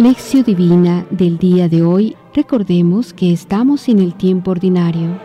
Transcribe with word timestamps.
Lección 0.00 0.44
Divina 0.44 1.04
del 1.10 1.36
día 1.36 1.68
de 1.68 1.82
hoy, 1.82 2.16
recordemos 2.32 3.12
que 3.12 3.34
estamos 3.34 3.86
en 3.86 3.98
el 3.98 4.14
tiempo 4.14 4.50
ordinario. 4.50 5.20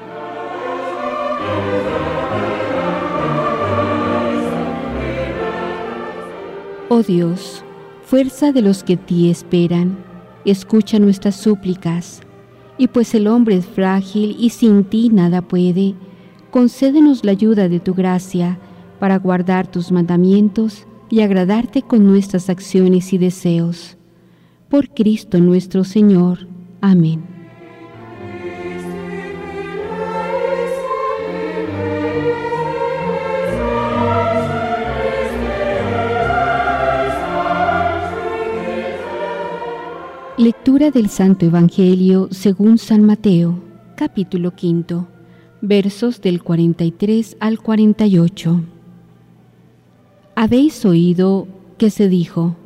Oh 6.90 7.02
Dios, 7.04 7.64
fuerza 8.04 8.52
de 8.52 8.62
los 8.62 8.84
que 8.84 8.98
ti 8.98 9.30
esperan, 9.30 9.98
escucha 10.44 11.00
nuestras 11.00 11.38
súplicas, 11.38 12.20
y 12.78 12.90
pues 12.90 13.16
el 13.16 13.28
hombre 13.28 13.56
es 13.56 13.66
frágil 13.66 14.36
y 14.38 14.50
sin 14.50 14.84
ti 14.84 15.08
nada 15.08 15.42
puede, 15.42 15.96
concédenos 16.52 17.24
la 17.24 17.32
ayuda 17.32 17.70
de 17.70 17.80
tu 17.80 17.94
gracia 17.94 18.60
para 19.00 19.20
guardar 19.20 19.68
tus 19.68 19.94
mandamientos 19.94 20.86
y 21.10 21.22
agradarte 21.22 21.82
con 21.82 22.06
nuestras 22.06 22.50
acciones 22.50 23.14
y 23.14 23.18
deseos 23.18 23.95
por 24.76 24.90
Cristo 24.90 25.40
nuestro 25.40 25.86
Señor. 25.86 26.50
Amén. 26.82 27.24
Lectura 40.38 40.92
del 40.92 41.08
Santo 41.08 41.46
Evangelio 41.46 42.28
según 42.32 42.78
San 42.78 43.02
Mateo, 43.06 43.58
capítulo 43.96 44.52
quinto, 44.56 45.08
versos 45.62 46.20
del 46.20 46.44
43 46.44 47.38
al 47.40 47.62
48. 47.62 48.62
Habéis 50.36 50.84
oído 50.84 51.48
que 51.78 51.90
se 51.90 52.10
dijo, 52.10 52.58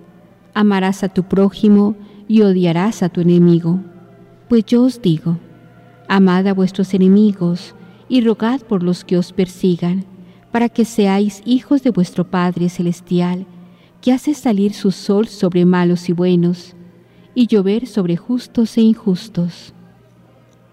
amarás 0.59 1.05
a 1.05 1.07
tu 1.07 1.23
prójimo 1.23 1.95
y 2.27 2.41
odiarás 2.41 3.01
a 3.01 3.07
tu 3.07 3.21
enemigo. 3.21 3.79
Pues 4.49 4.65
yo 4.65 4.83
os 4.83 5.01
digo, 5.01 5.37
amad 6.09 6.45
a 6.47 6.53
vuestros 6.53 6.93
enemigos 6.93 7.73
y 8.09 8.19
rogad 8.19 8.59
por 8.63 8.83
los 8.83 9.05
que 9.05 9.17
os 9.17 9.31
persigan, 9.31 10.03
para 10.51 10.67
que 10.67 10.83
seáis 10.83 11.41
hijos 11.45 11.81
de 11.81 11.91
vuestro 11.91 12.29
Padre 12.29 12.67
Celestial, 12.67 13.45
que 14.01 14.11
hace 14.11 14.33
salir 14.33 14.73
su 14.73 14.91
sol 14.91 15.29
sobre 15.29 15.63
malos 15.63 16.09
y 16.09 16.11
buenos, 16.11 16.75
y 17.33 17.47
llover 17.47 17.87
sobre 17.87 18.17
justos 18.17 18.77
e 18.77 18.81
injustos. 18.81 19.73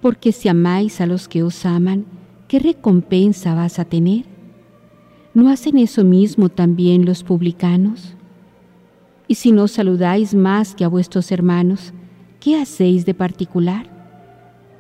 Porque 0.01 0.33
si 0.33 0.49
amáis 0.49 1.01
a 1.01 1.07
los 1.07 1.29
que 1.29 1.45
os 1.45 1.65
aman, 1.65 2.07
¿qué 2.49 2.59
recompensa 2.59 3.55
vas 3.55 3.79
a 3.79 3.85
tener? 3.85 4.25
¿No 5.33 5.49
hacen 5.49 5.79
eso 5.79 6.03
mismo 6.03 6.49
también 6.49 7.05
los 7.05 7.23
publicanos? 7.23 8.16
Y 9.29 9.35
si 9.35 9.53
no 9.53 9.67
saludáis 9.69 10.35
más 10.35 10.75
que 10.75 10.85
a 10.85 10.89
vuestros 10.89 11.33
hermanos, 11.33 11.93
¿qué 12.41 12.61
hacéis 12.61 13.05
de 13.05 13.15
particular? 13.15 13.91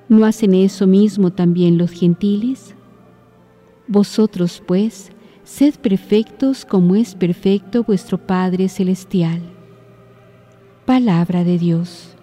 ¿No 0.08 0.25
hacen 0.25 0.55
eso 0.55 0.86
mismo 0.86 1.33
también 1.33 1.78
los 1.78 1.91
gentiles? 1.91 2.77
Vosotros, 3.88 4.62
pues, 4.64 5.11
sed 5.42 5.75
perfectos 5.75 6.64
como 6.64 6.94
es 6.94 7.14
perfecto 7.14 7.83
vuestro 7.83 8.19
Padre 8.19 8.69
Celestial. 8.69 9.41
Palabra 10.84 11.42
de 11.42 11.58
Dios. 11.58 12.16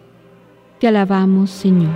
Te 0.79 0.87
alabamos, 0.87 1.49
Señor. 1.49 1.91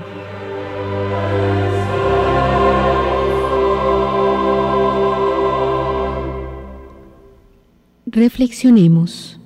Reflexionemos. 8.06 9.37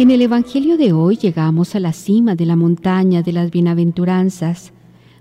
En 0.00 0.10
el 0.10 0.22
Evangelio 0.22 0.78
de 0.78 0.94
hoy 0.94 1.18
llegamos 1.18 1.74
a 1.74 1.78
la 1.78 1.92
cima 1.92 2.34
de 2.34 2.46
la 2.46 2.56
montaña 2.56 3.20
de 3.20 3.32
las 3.34 3.50
bienaventuranzas, 3.50 4.72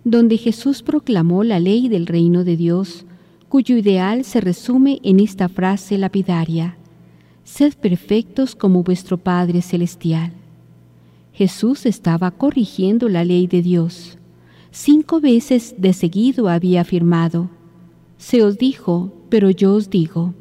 donde 0.06 0.38
Jesús 0.38 0.84
proclamó 0.84 1.44
la 1.44 1.60
ley 1.60 1.90
del 1.90 2.08
reino 2.08 2.46
de 2.46 2.56
Dios, 2.56 3.06
cuyo 3.50 3.76
ideal 3.76 4.24
se 4.24 4.40
resume 4.40 5.02
en 5.04 5.20
esta 5.20 5.50
frase 5.50 5.98
lapidaria, 5.98 6.78
Sed 7.44 7.74
perfectos 7.74 8.56
como 8.56 8.82
vuestro 8.82 9.18
Padre 9.18 9.62
Celestial. 9.62 10.32
Jesús 11.34 11.86
estaba 11.86 12.32
corrigiendo 12.32 13.10
la 13.10 13.26
ley 13.26 13.48
de 13.48 13.62
Dios. 13.62 14.18
Cinco 14.72 15.20
veces 15.20 15.76
de 15.78 15.92
seguido 15.92 16.48
había 16.48 16.80
afirmado, 16.80 17.50
Se 18.18 18.44
os 18.44 18.58
dijo, 18.58 19.12
pero 19.28 19.50
yo 19.50 19.74
os 19.74 19.90
digo. 19.90 20.36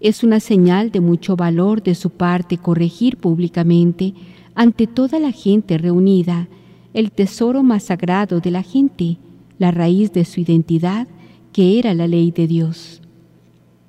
Es 0.00 0.22
una 0.22 0.38
señal 0.40 0.92
de 0.92 1.00
mucho 1.00 1.34
valor 1.34 1.82
de 1.82 1.94
su 1.94 2.10
parte 2.10 2.56
corregir 2.56 3.16
públicamente 3.16 4.14
ante 4.54 4.86
toda 4.86 5.18
la 5.18 5.32
gente 5.32 5.76
reunida 5.78 6.48
el 6.94 7.10
tesoro 7.12 7.62
más 7.62 7.84
sagrado 7.84 8.40
de 8.40 8.50
la 8.50 8.62
gente, 8.62 9.18
la 9.58 9.70
raíz 9.70 10.12
de 10.12 10.24
su 10.24 10.40
identidad, 10.40 11.08
que 11.52 11.78
era 11.78 11.94
la 11.94 12.06
ley 12.06 12.30
de 12.30 12.46
Dios. 12.46 13.02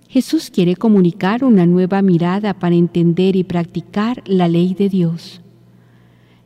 Jesús 0.08 0.50
quiere 0.50 0.76
comunicar 0.76 1.44
una 1.44 1.68
nueva 1.68 2.02
mirada 2.02 2.56
para 2.56 2.76
entender 2.76 3.36
y 3.36 3.44
practicar 3.44 4.24
la 4.26 4.48
ley 4.48 4.74
de 4.74 4.90
Dios. 4.90 5.42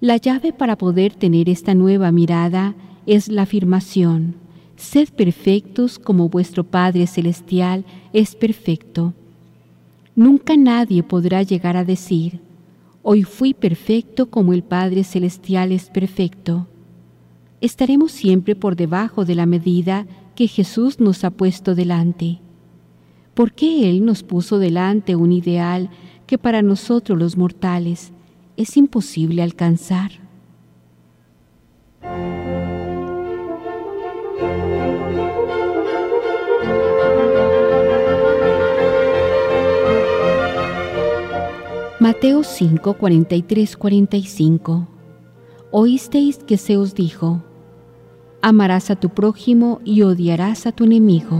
La 0.02 0.18
llave 0.18 0.52
para 0.52 0.78
poder 0.78 1.14
tener 1.14 1.48
esta 1.48 1.74
nueva 1.74 2.12
mirada 2.12 2.76
es 3.06 3.30
la 3.30 3.44
afirmación, 3.44 4.36
sed 4.76 5.10
perfectos 5.10 5.98
como 5.98 6.28
vuestro 6.28 6.66
Padre 6.66 7.08
Celestial 7.08 7.86
es 8.12 8.36
perfecto. 8.36 9.14
Nunca 10.16 10.56
nadie 10.56 11.02
podrá 11.02 11.42
llegar 11.42 11.76
a 11.76 11.84
decir, 11.84 12.40
hoy 13.02 13.24
fui 13.24 13.54
perfecto 13.54 14.30
como 14.30 14.54
el 14.54 14.64
Padre 14.64 15.04
Celestial 15.04 15.72
es 15.72 15.90
perfecto. 15.90 16.68
Estaremos 17.62 18.12
siempre 18.12 18.56
por 18.56 18.76
debajo 18.76 19.26
de 19.26 19.34
la 19.34 19.46
medida 19.46 20.06
que 20.36 20.48
Jesús 20.48 21.00
nos 21.00 21.24
ha 21.24 21.32
puesto 21.32 21.74
delante. 21.74 22.40
¿Por 23.34 23.54
qué 23.54 23.90
Él 23.90 24.06
nos 24.06 24.22
puso 24.22 24.60
delante 24.60 25.16
un 25.16 25.32
ideal 25.32 25.90
que 26.28 26.38
para 26.38 26.62
nosotros 26.62 27.18
los 27.18 27.36
mortales 27.36 28.12
es 28.56 28.78
imposible 28.78 29.42
alcanzar? 29.42 30.12
Mateo 42.24 42.44
5, 42.44 42.94
43, 42.94 43.76
45. 43.76 44.88
Oísteis 45.72 46.38
que 46.38 46.56
se 46.56 46.78
os 46.78 46.96
dijo, 46.96 47.44
amarás 48.42 48.90
a 48.90 48.96
tu 48.96 49.10
prójimo 49.10 49.82
y 49.84 50.04
odiarás 50.04 50.66
a 50.66 50.72
tu 50.72 50.86
enemigo. 50.86 51.38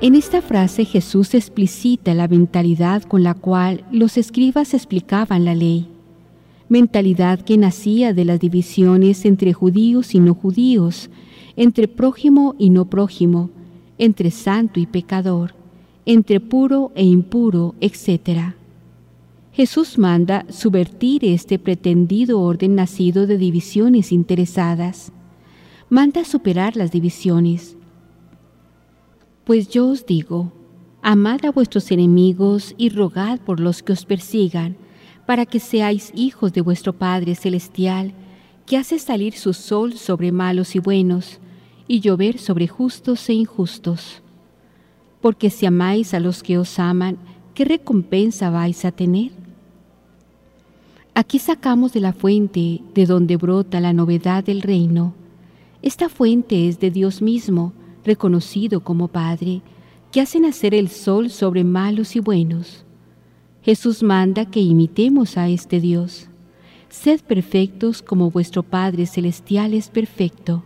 En 0.00 0.14
esta 0.14 0.42
frase 0.42 0.84
Jesús 0.84 1.34
explicita 1.34 2.14
la 2.14 2.28
mentalidad 2.28 3.02
con 3.02 3.24
la 3.24 3.34
cual 3.34 3.84
los 3.90 4.16
escribas 4.16 4.74
explicaban 4.74 5.44
la 5.44 5.56
ley, 5.56 5.88
mentalidad 6.68 7.40
que 7.40 7.58
nacía 7.58 8.14
de 8.14 8.24
las 8.24 8.38
divisiones 8.38 9.24
entre 9.24 9.52
judíos 9.52 10.14
y 10.14 10.20
no 10.20 10.34
judíos, 10.34 11.10
entre 11.56 11.88
prójimo 11.88 12.54
y 12.60 12.70
no 12.70 12.84
prójimo, 12.84 13.50
entre 13.98 14.30
santo 14.30 14.80
y 14.80 14.86
pecador, 14.86 15.54
entre 16.06 16.40
puro 16.40 16.92
e 16.94 17.04
impuro, 17.04 17.74
etc. 17.80 18.54
Jesús 19.52 19.98
manda 19.98 20.46
subvertir 20.50 21.24
este 21.24 21.58
pretendido 21.58 22.40
orden 22.40 22.76
nacido 22.76 23.26
de 23.26 23.36
divisiones 23.36 24.12
interesadas. 24.12 25.12
Manda 25.90 26.24
superar 26.24 26.76
las 26.76 26.92
divisiones. 26.92 27.76
Pues 29.44 29.68
yo 29.68 29.88
os 29.88 30.06
digo, 30.06 30.52
amad 31.02 31.44
a 31.44 31.50
vuestros 31.50 31.90
enemigos 31.90 32.74
y 32.78 32.90
rogad 32.90 33.40
por 33.40 33.60
los 33.60 33.82
que 33.82 33.92
os 33.92 34.04
persigan, 34.04 34.76
para 35.26 35.44
que 35.44 35.58
seáis 35.58 36.12
hijos 36.14 36.52
de 36.52 36.60
vuestro 36.60 36.92
Padre 36.92 37.34
Celestial, 37.34 38.12
que 38.64 38.76
hace 38.76 38.98
salir 38.98 39.34
su 39.34 39.54
sol 39.54 39.94
sobre 39.94 40.30
malos 40.32 40.76
y 40.76 40.78
buenos, 40.78 41.40
y 41.88 42.00
llover 42.00 42.38
sobre 42.38 42.68
justos 42.68 43.28
e 43.28 43.32
injustos. 43.32 44.22
Porque 45.20 45.50
si 45.50 45.66
amáis 45.66 46.14
a 46.14 46.20
los 46.20 46.42
que 46.42 46.58
os 46.58 46.78
aman, 46.78 47.18
¿qué 47.54 47.64
recompensa 47.64 48.50
vais 48.50 48.84
a 48.84 48.92
tener? 48.92 49.32
Aquí 51.14 51.40
sacamos 51.40 51.92
de 51.92 52.00
la 52.00 52.12
fuente 52.12 52.82
de 52.94 53.06
donde 53.06 53.36
brota 53.36 53.80
la 53.80 53.92
novedad 53.92 54.44
del 54.44 54.62
reino. 54.62 55.14
Esta 55.82 56.08
fuente 56.08 56.68
es 56.68 56.78
de 56.78 56.92
Dios 56.92 57.22
mismo, 57.22 57.72
reconocido 58.04 58.84
como 58.84 59.08
Padre, 59.08 59.62
que 60.12 60.20
hace 60.20 60.38
nacer 60.38 60.74
el 60.74 60.88
sol 60.88 61.30
sobre 61.30 61.64
malos 61.64 62.14
y 62.14 62.20
buenos. 62.20 62.84
Jesús 63.62 64.02
manda 64.02 64.46
que 64.46 64.60
imitemos 64.60 65.36
a 65.36 65.48
este 65.48 65.80
Dios. 65.80 66.28
Sed 66.88 67.20
perfectos 67.20 68.00
como 68.00 68.30
vuestro 68.30 68.62
Padre 68.62 69.06
Celestial 69.06 69.74
es 69.74 69.88
perfecto. 69.88 70.62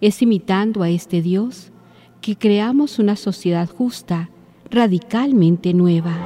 Es 0.00 0.22
imitando 0.22 0.82
a 0.82 0.90
este 0.90 1.22
Dios 1.22 1.72
que 2.20 2.36
creamos 2.36 2.98
una 2.98 3.16
sociedad 3.16 3.68
justa, 3.68 4.30
radicalmente 4.70 5.74
nueva. 5.74 6.16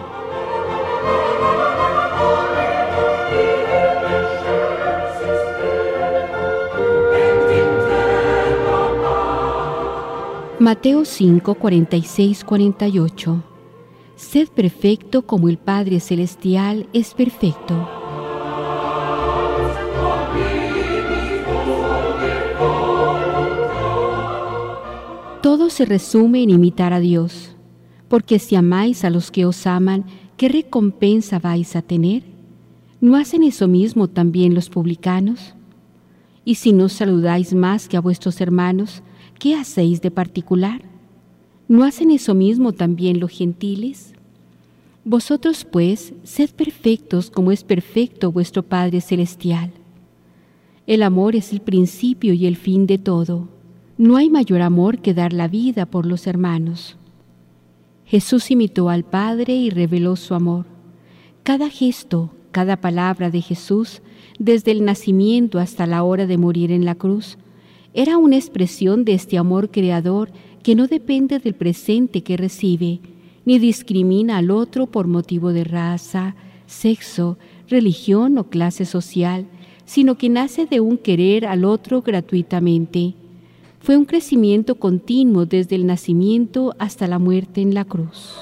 Mateo 10.61 11.05
5, 11.05 11.55
46, 11.55 12.45
48. 12.45 13.43
Sed 14.17 14.49
perfecto 14.49 15.23
como 15.23 15.49
el 15.49 15.57
Padre 15.57 16.01
Celestial 16.01 16.89
es 16.93 17.15
perfecto. 17.15 17.98
Se 25.69 25.85
resume 25.85 26.43
en 26.43 26.51
imitar 26.51 26.93
a 26.93 26.99
Dios, 26.99 27.55
porque 28.09 28.41
si 28.41 28.57
amáis 28.57 29.05
a 29.05 29.11
los 29.11 29.31
que 29.31 29.45
os 29.45 29.65
aman, 29.65 30.07
¿qué 30.37 30.49
recompensa 30.49 31.39
vais 31.39 31.77
a 31.77 31.83
tener? 31.83 32.25
¿No 33.01 33.15
hacen 33.15 33.45
eso 33.45 33.69
mismo 33.69 34.09
también 34.09 34.55
los 34.55 34.71
publicanos? 34.71 35.55
Y 36.45 36.57
si 36.57 36.73
no 36.73 36.89
saludáis 36.89 37.55
más 37.55 37.87
que 37.87 37.97
a 37.97 38.01
vuestros 38.01 38.41
hermanos, 38.41 39.03
¿qué 39.39 39.55
hacéis 39.55 40.01
de 40.01 40.11
particular? 40.11 40.83
¿No 41.69 41.85
hacen 41.85 42.11
eso 42.11 42.35
mismo 42.35 42.73
también 42.73 43.21
los 43.21 43.31
gentiles? 43.31 44.15
Vosotros 45.05 45.65
pues, 45.65 46.13
sed 46.25 46.51
perfectos 46.51 47.31
como 47.31 47.53
es 47.53 47.63
perfecto 47.63 48.33
vuestro 48.33 48.65
Padre 48.65 49.01
Celestial. 49.01 49.71
El 50.89 51.05
amor 51.05 51.37
es 51.37 51.53
el 51.53 51.61
principio 51.61 52.33
y 52.33 52.47
el 52.47 52.57
fin 52.57 52.87
de 52.87 52.99
todo. 52.99 53.58
No 53.99 54.17
hay 54.17 54.31
mayor 54.31 54.63
amor 54.63 54.99
que 54.99 55.13
dar 55.13 55.33
la 55.33 55.49
vida 55.49 55.85
por 55.85 56.07
los 56.07 56.29
hermanos. 56.29 56.97
Jesús 58.05 58.53
imitó 58.53 58.91
al 58.91 59.03
Padre 59.03 59.57
y 59.57 59.71
reveló 59.71 60.15
su 60.15 60.35
amor. 60.35 60.67
Cada 61.43 61.69
gesto, 61.69 62.31
cada 62.53 62.81
palabra 62.81 63.29
de 63.31 63.41
Jesús, 63.41 64.01
desde 64.39 64.71
el 64.71 64.85
nacimiento 64.85 65.59
hasta 65.59 65.85
la 65.85 66.05
hora 66.05 66.27
de 66.27 66.39
morir 66.39 66.71
en 66.71 66.85
la 66.85 66.95
cruz, 66.95 67.39
era 67.93 68.19
una 68.19 68.37
expresión 68.37 69.05
de 69.05 69.15
este 69.15 69.37
amor 69.37 69.73
creador 69.73 70.31
que 70.63 70.77
no 70.77 70.87
depende 70.87 71.41
del 71.41 71.55
presente 71.55 72.23
que 72.23 72.37
recibe, 72.37 73.01
ni 73.45 73.59
discrimina 73.59 74.37
al 74.37 74.53
otro 74.53 74.87
por 74.87 75.09
motivo 75.09 75.53
de 75.53 75.65
raza, 75.65 76.37
sexo, 76.67 77.37
religión 77.67 78.39
o 78.39 78.49
clase 78.49 78.85
social, 78.85 79.47
sino 79.87 80.17
que 80.17 80.29
nace 80.29 80.67
de 80.67 80.79
un 80.79 80.99
querer 80.99 81.47
al 81.47 81.65
otro 81.65 82.03
gratuitamente. 82.03 83.15
Fue 83.81 83.97
un 83.97 84.05
crecimiento 84.05 84.75
continuo 84.75 85.47
desde 85.47 85.77
el 85.77 85.87
nacimiento 85.87 86.75
hasta 86.79 87.07
la 87.07 87.19
muerte 87.19 87.61
en 87.61 87.75
la 87.75 87.85
cruz. 87.85 88.35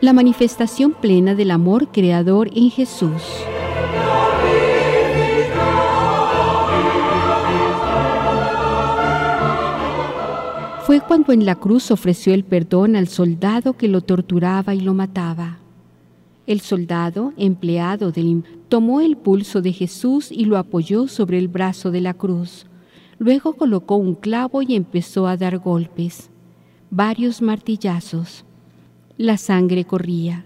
La 0.00 0.12
manifestación 0.12 0.92
plena 0.92 1.34
del 1.34 1.50
amor 1.50 1.88
creador 1.88 2.48
en 2.54 2.70
Jesús. 2.70 3.22
fue 10.86 11.00
cuando 11.00 11.32
en 11.32 11.44
la 11.44 11.56
cruz 11.56 11.90
ofreció 11.90 12.32
el 12.32 12.44
perdón 12.44 12.94
al 12.94 13.08
soldado 13.08 13.72
que 13.72 13.88
lo 13.88 14.02
torturaba 14.02 14.72
y 14.72 14.80
lo 14.80 14.94
mataba. 14.94 15.58
El 16.46 16.60
soldado, 16.60 17.32
empleado 17.36 18.12
del 18.12 18.44
tomó 18.68 19.00
el 19.00 19.16
pulso 19.16 19.62
de 19.62 19.72
Jesús 19.72 20.30
y 20.30 20.44
lo 20.44 20.58
apoyó 20.58 21.08
sobre 21.08 21.38
el 21.38 21.48
brazo 21.48 21.90
de 21.90 22.00
la 22.00 22.14
cruz. 22.14 22.66
Luego 23.18 23.54
colocó 23.54 23.96
un 23.96 24.14
clavo 24.14 24.62
y 24.62 24.74
empezó 24.74 25.26
a 25.26 25.36
dar 25.36 25.58
golpes, 25.58 26.30
varios 26.90 27.42
martillazos. 27.42 28.44
La 29.16 29.38
sangre 29.38 29.84
corría. 29.84 30.44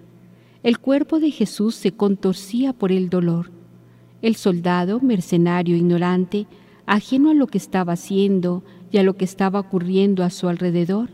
El 0.63 0.79
cuerpo 0.79 1.21
de 1.21 1.31
Jesús 1.31 1.75
se 1.75 1.93
contorcía 1.93 2.73
por 2.73 2.93
el 2.93 3.11
dolor. 3.11 3.51
El 4.23 4.37
soldado, 4.37 5.01
mercenario 5.01 5.77
ignorante, 5.77 6.47
ajeno 6.87 7.31
a 7.31 7.35
lo 7.35 7.47
que 7.47 7.59
estaba 7.59 7.95
haciendo, 7.95 8.63
y 8.93 8.99
a 8.99 9.03
lo 9.03 9.17
que 9.17 9.25
estaba 9.25 9.61
ocurriendo 9.61 10.25
a 10.25 10.31
su 10.31 10.49
alrededor, 10.49 11.11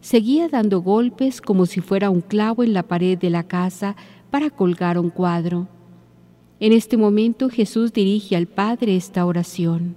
seguía 0.00 0.48
dando 0.48 0.80
golpes 0.80 1.40
como 1.40 1.66
si 1.66 1.80
fuera 1.80 2.10
un 2.10 2.20
clavo 2.20 2.62
en 2.62 2.72
la 2.72 2.84
pared 2.84 3.18
de 3.18 3.30
la 3.30 3.42
casa 3.42 3.96
para 4.30 4.50
colgar 4.50 4.98
un 4.98 5.10
cuadro. 5.10 5.68
En 6.60 6.72
este 6.72 6.96
momento 6.96 7.48
Jesús 7.48 7.92
dirige 7.92 8.36
al 8.36 8.46
Padre 8.46 8.96
esta 8.96 9.24
oración. 9.24 9.94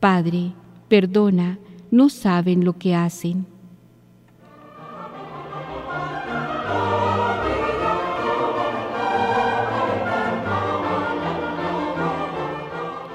Padre, 0.00 0.52
perdona, 0.88 1.58
no 1.90 2.08
saben 2.08 2.64
lo 2.64 2.78
que 2.78 2.94
hacen. 2.94 3.46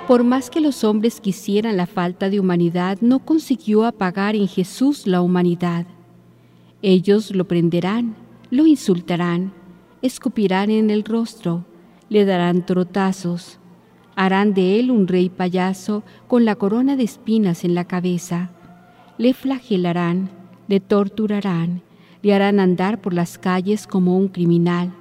Por 0.07 0.23
más 0.23 0.49
que 0.49 0.61
los 0.61 0.85
hombres 0.85 1.19
quisieran 1.19 1.75
la 1.75 1.85
falta 1.85 2.29
de 2.29 2.39
humanidad, 2.39 2.97
no 3.01 3.19
consiguió 3.19 3.83
apagar 3.83 4.37
en 4.37 4.47
Jesús 4.47 5.05
la 5.05 5.21
humanidad. 5.21 5.85
Ellos 6.81 7.35
lo 7.35 7.45
prenderán, 7.45 8.15
lo 8.49 8.65
insultarán, 8.65 9.51
escupirán 10.01 10.69
en 10.69 10.89
el 10.89 11.03
rostro, 11.03 11.65
le 12.09 12.25
darán 12.25 12.65
trotazos, 12.65 13.59
harán 14.15 14.53
de 14.53 14.79
él 14.79 14.91
un 14.91 15.07
rey 15.07 15.29
payaso 15.29 16.03
con 16.27 16.45
la 16.45 16.55
corona 16.55 16.95
de 16.95 17.03
espinas 17.03 17.63
en 17.63 17.75
la 17.75 17.85
cabeza, 17.85 18.51
le 19.17 19.33
flagelarán, 19.33 20.29
le 20.67 20.79
torturarán, 20.79 21.81
le 22.21 22.33
harán 22.33 22.59
andar 22.59 23.01
por 23.01 23.13
las 23.13 23.37
calles 23.37 23.87
como 23.87 24.17
un 24.17 24.27
criminal. 24.27 24.93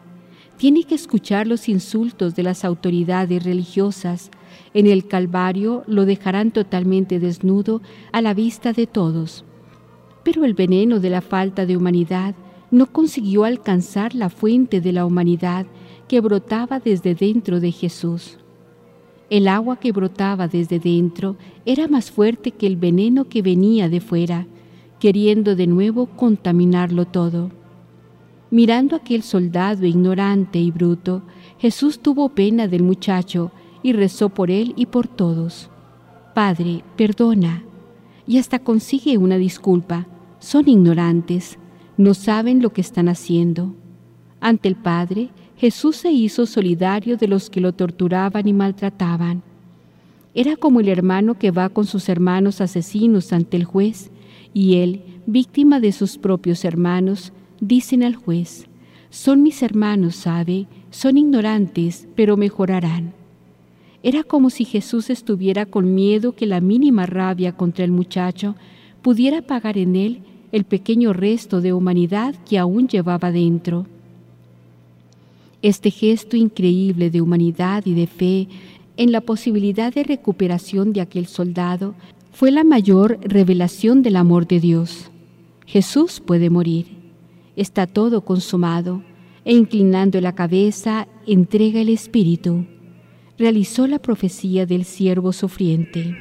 Tiene 0.57 0.85
que 0.85 0.95
escuchar 0.95 1.47
los 1.47 1.69
insultos 1.69 2.35
de 2.35 2.43
las 2.43 2.65
autoridades 2.65 3.45
religiosas, 3.45 4.31
en 4.73 4.87
el 4.87 5.07
Calvario 5.07 5.83
lo 5.87 6.07
dejarán 6.07 6.50
totalmente 6.50 7.19
desnudo 7.21 7.83
a 8.12 8.23
la 8.23 8.33
vista 8.33 8.73
de 8.73 8.87
todos. 8.87 9.45
Pero 10.23 10.45
el 10.45 10.55
veneno 10.55 10.99
de 10.99 11.11
la 11.11 11.21
falta 11.21 11.67
de 11.67 11.76
humanidad 11.76 12.35
no 12.76 12.92
consiguió 12.92 13.45
alcanzar 13.45 14.14
la 14.14 14.28
fuente 14.28 14.83
de 14.83 14.92
la 14.92 15.06
humanidad 15.06 15.64
que 16.09 16.21
brotaba 16.21 16.78
desde 16.78 17.14
dentro 17.14 17.59
de 17.59 17.73
Jesús. 17.73 18.37
El 19.30 19.49
agua 19.49 19.80
que 19.80 19.92
brotaba 19.92 20.47
desde 20.47 20.78
dentro 20.78 21.37
era 21.64 21.88
más 21.88 22.11
fuerte 22.11 22.50
que 22.50 22.66
el 22.66 22.76
veneno 22.76 23.30
que 23.30 23.40
venía 23.40 23.88
de 23.88 24.02
fuera, 24.02 24.47
queriendo 25.00 25.56
de 25.56 25.66
nuevo 25.66 26.04
contaminarlo 26.04 27.06
todo. 27.06 27.50
Mirando 28.50 28.95
a 28.95 28.99
aquel 28.99 29.23
soldado 29.23 29.87
ignorante 29.87 30.59
y 30.59 30.71
bruto, 30.71 31.23
Jesús 31.59 32.00
tuvo 32.00 32.28
pena 32.28 32.68
del 32.68 32.83
muchacho 32.83 33.52
y 33.83 33.95
rezó 33.95 34.28
por 34.28 34.50
él 34.50 34.75
y 34.76 34.85
por 34.85 35.09
todos. 35.09 35.71
Padre, 36.35 36.85
perdona. 36.95 37.64
Y 38.26 38.37
hasta 38.37 38.59
consigue 38.59 39.16
una 39.16 39.38
disculpa. 39.38 40.06
Son 40.40 40.68
ignorantes, 40.68 41.59
no 41.97 42.15
saben 42.15 42.62
lo 42.62 42.73
que 42.73 42.81
están 42.81 43.09
haciendo. 43.09 43.75
Ante 44.41 44.69
el 44.69 44.76
Padre, 44.76 45.31
Jesús 45.57 45.97
se 45.97 46.12
hizo 46.12 46.47
solidario 46.47 47.17
de 47.17 47.29
los 47.29 47.49
que 47.49 47.61
lo 47.61 47.73
torturaban 47.73 48.47
y 48.47 48.53
maltrataban. 48.53 49.43
Era 50.35 50.57
como 50.57 50.81
el 50.81 50.88
hermano 50.88 51.38
que 51.38 51.50
va 51.50 51.71
con 51.71 51.87
sus 51.87 52.09
hermanos 52.09 52.61
asesinos 52.61 53.33
ante 53.33 53.57
el 53.57 53.65
juez, 53.65 54.11
y 54.53 54.76
él, 54.76 55.03
víctima 55.26 55.81
de 55.81 55.93
sus 55.93 56.19
propios 56.19 56.65
hermanos, 56.65 57.33
dicen 57.61 58.03
al 58.03 58.15
juez, 58.15 58.67
son 59.09 59.43
mis 59.43 59.62
hermanos, 59.62 60.17
sabe, 60.17 60.67
son 60.91 61.17
ignorantes, 61.17 62.07
pero 62.15 62.37
mejorarán. 62.37 63.15
Era 64.03 64.23
como 64.23 64.50
si 64.50 64.65
Jesús 64.65 65.09
estuviera 65.09 65.65
con 65.65 65.95
miedo 65.95 66.33
que 66.33 66.47
la 66.47 66.61
mínima 66.61 67.07
rabia 67.07 67.53
contra 67.57 67.85
el 67.85 67.93
muchacho 67.93 68.57
pudiera 69.00 69.38
apagar 69.38 69.79
en 69.79 69.97
él 69.97 70.21
el 70.53 70.65
pequeño 70.65 71.12
resto 71.12 71.61
de 71.61 71.73
humanidad 71.73 72.35
que 72.49 72.59
aún 72.59 72.88
llevaba 72.88 73.33
dentro. 73.33 73.87
Este 75.62 75.91
gesto 75.91 76.37
increíble 76.37 77.11
de 77.11 77.21
humanidad 77.21 77.85
y 77.87 77.95
de 77.95 78.07
fe 78.07 78.49
en 78.97 79.12
la 79.12 79.21
posibilidad 79.21 79.93
de 79.93 80.05
recuperación 80.05 80.93
de 80.93 81.00
aquel 81.00 81.26
soldado 81.26 81.95
fue 82.33 82.50
la 82.50 82.65
mayor 82.65 83.19
revelación 83.23 84.03
del 84.03 84.17
amor 84.17 84.47
de 84.47 84.61
Dios. 84.61 85.11
Jesús 85.67 86.21
puede 86.21 86.50
morir. 86.50 86.87
Está 87.57 87.87
todo 87.87 88.21
consumado 88.21 89.03
e 89.45 89.55
inclinando 89.55 90.21
la 90.21 90.35
cabeza 90.35 91.09
entrega 91.26 91.81
el 91.81 91.88
Espíritu 91.88 92.67
realizó 93.38 93.87
la 93.87 93.99
profecía 93.99 94.67
del 94.67 94.85
siervo 94.85 95.33
sufriente. 95.33 96.17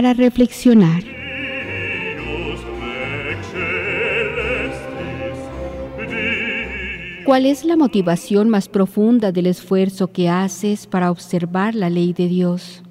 Para 0.00 0.14
reflexionar. 0.14 1.02
¿Cuál 7.26 7.44
es 7.44 7.66
la 7.66 7.76
motivación 7.76 8.48
más 8.48 8.70
profunda 8.70 9.30
del 9.30 9.46
esfuerzo 9.46 10.10
que 10.10 10.30
haces 10.30 10.86
para 10.86 11.10
observar 11.10 11.74
la 11.74 11.90
ley 11.90 12.14
de 12.14 12.28
Dios? 12.28 12.82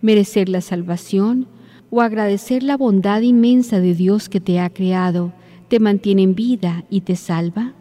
¿Merecer 0.00 0.48
la 0.48 0.62
salvación 0.62 1.46
o 1.90 2.00
agradecer 2.00 2.64
la 2.64 2.76
bondad 2.76 3.20
inmensa 3.20 3.78
de 3.78 3.94
Dios 3.94 4.28
que 4.28 4.40
te 4.40 4.58
ha 4.58 4.68
creado, 4.68 5.32
te 5.68 5.78
mantiene 5.78 6.24
en 6.24 6.34
vida 6.34 6.82
y 6.90 7.02
te 7.02 7.14
salva? 7.14 7.72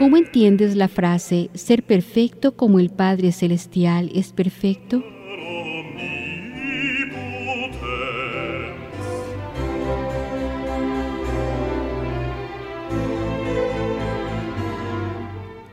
¿Cómo 0.00 0.16
entiendes 0.16 0.76
la 0.76 0.88
frase 0.88 1.50
ser 1.52 1.82
perfecto 1.82 2.56
como 2.56 2.80
el 2.80 2.88
Padre 2.88 3.32
Celestial 3.32 4.10
es 4.14 4.32
perfecto? 4.32 5.04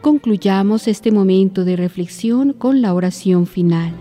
Concluyamos 0.01 0.89
este 0.89 1.13
momento 1.13 1.63
de 1.63 1.77
reflexión 1.77 2.51
con 2.51 2.81
la 2.81 2.93
oración 2.93 3.48
final. 3.48 3.93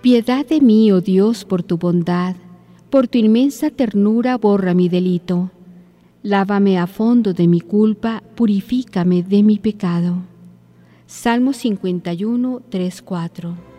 Piedad 0.00 0.46
de 0.46 0.62
mí, 0.62 0.90
oh 0.92 1.02
Dios, 1.02 1.44
por 1.44 1.62
tu 1.62 1.76
bondad 1.76 2.36
por 2.90 3.06
tu 3.06 3.18
inmensa 3.18 3.70
ternura 3.70 4.38
borra 4.38 4.74
mi 4.74 4.88
delito. 4.88 5.50
Lávame 6.22 6.78
a 6.78 6.86
fondo 6.86 7.32
de 7.32 7.46
mi 7.46 7.60
culpa, 7.60 8.22
purifícame 8.34 9.22
de 9.22 9.42
mi 9.42 9.58
pecado. 9.58 10.16
Salmo 11.06 11.52
51, 11.52 12.62
3, 12.68 13.02
4. 13.02 13.77